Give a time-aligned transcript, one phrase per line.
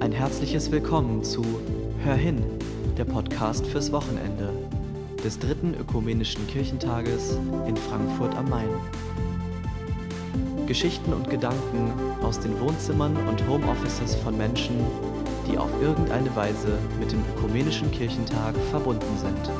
[0.00, 1.44] Ein herzliches Willkommen zu
[2.02, 2.42] Hör hin,
[2.96, 4.50] der Podcast fürs Wochenende
[5.22, 7.38] des dritten ökumenischen Kirchentages
[7.68, 8.70] in Frankfurt am Main.
[10.66, 11.92] Geschichten und Gedanken
[12.22, 14.74] aus den Wohnzimmern und Homeoffices von Menschen,
[15.46, 19.50] die auf irgendeine Weise mit dem ökumenischen Kirchentag verbunden sind.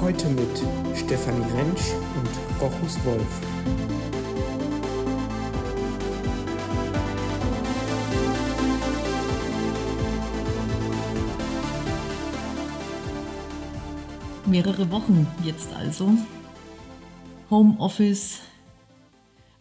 [0.00, 4.01] Heute mit Stefanie Rentsch und Rochus Wolf.
[14.52, 16.12] Mehrere Wochen jetzt also.
[17.48, 18.40] Homeoffice,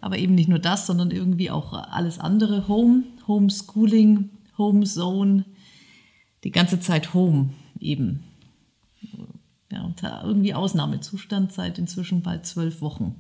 [0.02, 2.68] aber eben nicht nur das, sondern irgendwie auch alles andere.
[2.68, 5.46] Home, Homeschooling, Homezone,
[6.44, 8.26] die ganze Zeit Home eben.
[9.72, 13.16] Ja, und irgendwie Ausnahmezustand seit inzwischen bald zwölf Wochen.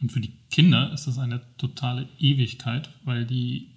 [0.00, 3.72] Und für die Kinder ist das eine totale Ewigkeit, weil die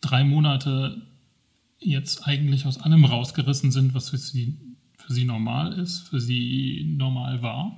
[0.00, 1.02] drei Monate
[1.80, 4.56] jetzt eigentlich aus allem rausgerissen sind, was für sie,
[5.10, 7.76] für sie normal ist, für sie normal war.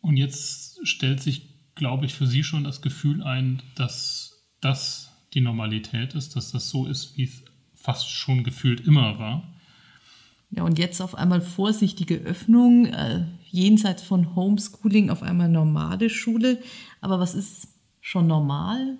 [0.00, 5.40] Und jetzt stellt sich, glaube ich, für sie schon das Gefühl ein, dass das die
[5.40, 7.42] Normalität ist, dass das so ist, wie es
[7.74, 9.52] fast schon gefühlt immer war.
[10.50, 16.62] Ja, und jetzt auf einmal vorsichtige Öffnung, äh, jenseits von Homeschooling auf einmal normale Schule.
[17.00, 17.66] Aber was ist
[18.00, 18.98] schon normal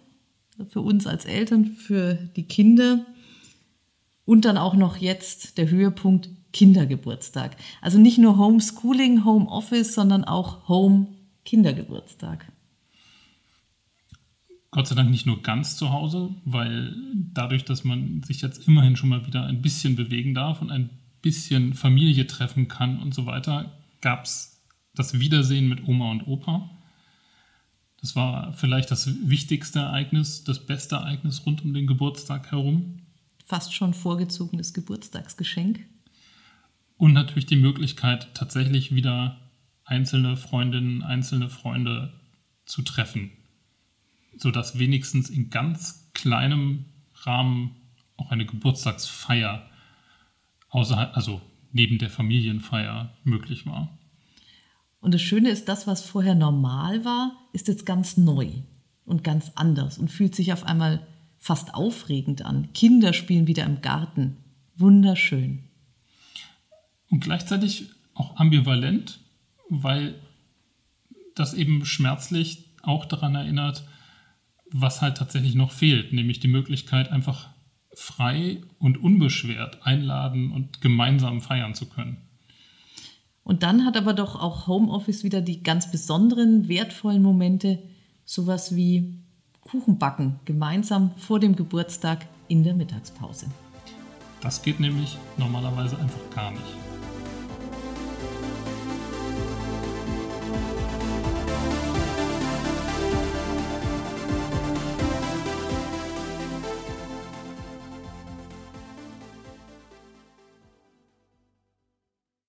[0.70, 3.06] für uns als Eltern, für die Kinder?
[4.24, 7.56] Und dann auch noch jetzt der Höhepunkt Kindergeburtstag.
[7.82, 11.08] Also nicht nur Homeschooling, Homeoffice, sondern auch Home
[11.44, 12.50] Kindergeburtstag.
[14.70, 16.96] Gott sei Dank nicht nur ganz zu Hause, weil
[17.32, 20.90] dadurch, dass man sich jetzt immerhin schon mal wieder ein bisschen bewegen darf und ein
[21.22, 24.62] bisschen Familie treffen kann und so weiter, gab es
[24.94, 26.70] das Wiedersehen mit Oma und Opa.
[28.00, 33.00] Das war vielleicht das wichtigste Ereignis, das beste Ereignis rund um den Geburtstag herum.
[33.44, 35.80] Fast schon vorgezogenes Geburtstagsgeschenk.
[36.96, 39.40] Und natürlich die Möglichkeit, tatsächlich wieder
[39.84, 42.12] einzelne Freundinnen, einzelne Freunde
[42.64, 43.32] zu treffen,
[44.36, 47.76] sodass wenigstens in ganz kleinem Rahmen
[48.16, 49.68] auch eine Geburtstagsfeier
[50.70, 51.40] außerhalb, also
[51.72, 53.98] neben der Familienfeier möglich war.
[55.00, 58.48] Und das Schöne ist, das, was vorher normal war, ist jetzt ganz neu
[59.04, 61.06] und ganz anders und fühlt sich auf einmal
[61.38, 62.72] fast aufregend an.
[62.72, 64.38] Kinder spielen wieder im Garten.
[64.76, 65.64] Wunderschön.
[67.14, 69.20] Und gleichzeitig auch ambivalent,
[69.68, 70.20] weil
[71.36, 73.84] das eben schmerzlich auch daran erinnert,
[74.72, 77.50] was halt tatsächlich noch fehlt, nämlich die Möglichkeit, einfach
[77.94, 82.16] frei und unbeschwert einladen und gemeinsam feiern zu können.
[83.44, 87.80] Und dann hat aber doch auch Homeoffice wieder die ganz besonderen, wertvollen Momente,
[88.24, 89.22] sowas wie
[89.60, 93.46] Kuchenbacken gemeinsam vor dem Geburtstag in der Mittagspause.
[94.40, 96.93] Das geht nämlich normalerweise einfach gar nicht.